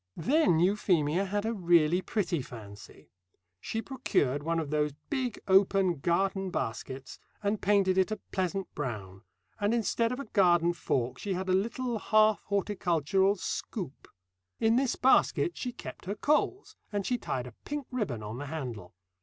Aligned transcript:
Then 0.17 0.57
Euphemia 0.57 1.25
had 1.25 1.45
a 1.45 1.53
really 1.53 2.01
pretty 2.01 2.41
fancy. 2.41 3.11
She 3.59 3.83
procured 3.83 4.41
one 4.41 4.57
of 4.57 4.71
those 4.71 4.93
big 5.11 5.39
open 5.47 5.99
garden 5.99 6.49
baskets 6.49 7.19
and 7.43 7.61
painted 7.61 7.99
it 7.99 8.09
a 8.09 8.17
pleasant 8.31 8.73
brown, 8.73 9.21
and 9.59 9.75
instead 9.75 10.11
of 10.11 10.19
a 10.19 10.25
garden 10.25 10.73
fork 10.73 11.19
she 11.19 11.33
had 11.35 11.49
a 11.49 11.53
little 11.53 11.99
half 11.99 12.41
horticultural 12.45 13.35
scoop. 13.35 14.07
In 14.59 14.75
this 14.75 14.95
basket 14.95 15.55
she 15.55 15.71
kept 15.71 16.05
her 16.05 16.15
coals, 16.15 16.75
and 16.91 17.05
she 17.05 17.19
tied 17.19 17.45
a 17.45 17.53
pink 17.63 17.85
ribbon 17.91 18.23
on 18.23 18.39
the 18.39 18.47
handle. 18.47 18.95